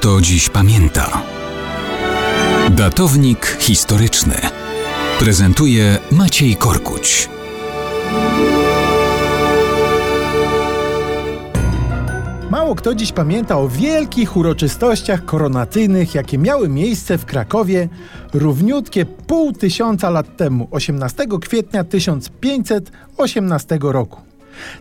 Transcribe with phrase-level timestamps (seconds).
[0.00, 1.22] kto dziś pamięta.
[2.70, 4.34] Datownik historyczny
[5.18, 7.28] prezentuje Maciej Korkuć.
[12.50, 17.88] Mało kto dziś pamięta o wielkich uroczystościach koronacyjnych, jakie miały miejsce w Krakowie
[18.34, 24.29] równiutkie pół tysiąca lat temu, 18 kwietnia 1518 roku.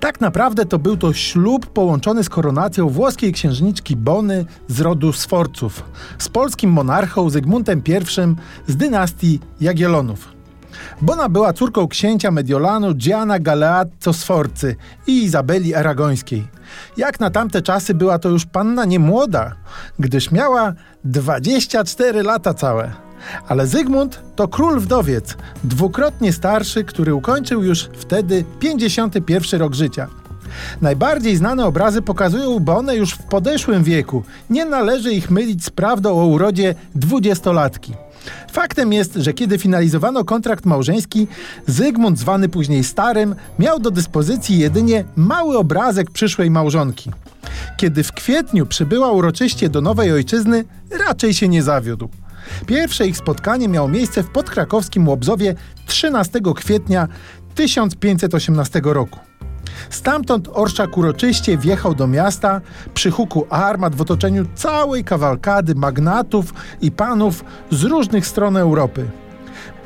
[0.00, 5.84] Tak naprawdę to był to ślub połączony z koronacją włoskiej księżniczki Bony z rodu Sforców
[6.18, 10.32] z polskim monarchą Zygmuntem I z dynastii Jagiellonów.
[11.02, 16.48] Bona była córką księcia Mediolanu Gianna Galeazzo Sforcy i Izabeli Aragońskiej.
[16.96, 19.52] Jak na tamte czasy była to już panna niemłoda,
[19.98, 20.72] gdyż miała
[21.04, 22.92] 24 lata całe.
[23.48, 30.08] Ale Zygmunt to król wdowiec, dwukrotnie starszy, który ukończył już wtedy 51 rok życia.
[30.80, 34.22] Najbardziej znane obrazy pokazują Bonę już w podeszłym wieku.
[34.50, 37.92] Nie należy ich mylić z prawdą o urodzie dwudziestolatki.
[38.52, 41.26] Faktem jest, że kiedy finalizowano kontrakt małżeński,
[41.66, 47.10] Zygmunt, zwany później Starym, miał do dyspozycji jedynie mały obrazek przyszłej małżonki.
[47.76, 50.64] Kiedy w kwietniu przybyła uroczyście do nowej ojczyzny,
[51.06, 52.08] raczej się nie zawiódł.
[52.66, 55.54] Pierwsze ich spotkanie miało miejsce w podkrakowskim Łobzowie
[55.86, 57.08] 13 kwietnia
[57.54, 59.18] 1518 roku.
[59.90, 62.60] Stamtąd orszak uroczyście wjechał do miasta
[62.94, 69.10] przy huku armat w otoczeniu całej kawalkady magnatów i panów z różnych stron Europy.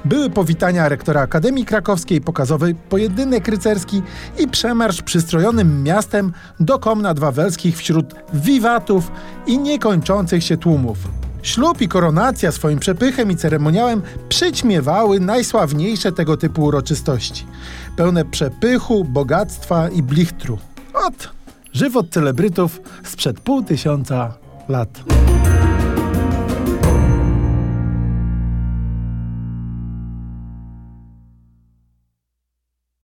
[0.05, 4.03] Były powitania rektora Akademii Krakowskiej, pokazowy pojedynek rycerski
[4.39, 9.11] i przemarsz przystrojonym miastem do komnat wawelskich wśród wiwatów
[9.47, 10.99] i niekończących się tłumów.
[11.47, 17.47] Ślub i koronacja swoim przepychem i ceremoniałem przyćmiewały najsławniejsze tego typu uroczystości.
[17.97, 20.59] Pełne przepychu, bogactwa i blichtru.
[20.95, 21.31] Ot,
[21.73, 24.35] żywot celebrytów sprzed pół tysiąca
[24.69, 24.89] lat.